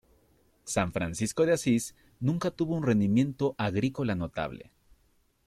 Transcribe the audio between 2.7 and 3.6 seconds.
un rendimiento